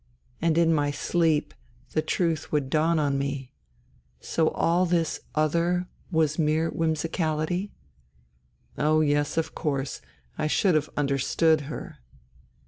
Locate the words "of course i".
9.37-10.47